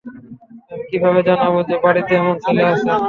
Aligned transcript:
আমি 0.71 0.83
কীভাবে 0.89 1.19
জানবো 1.27 1.59
যে, 1.69 1.75
বাড়িতে 1.83 2.11
এমন 2.15 2.35
ছেলে 2.43 2.63
আছে? 2.65 2.87